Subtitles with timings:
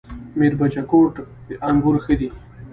[0.37, 1.13] میربچه کوټ
[1.69, 2.29] انګور ښه دي؟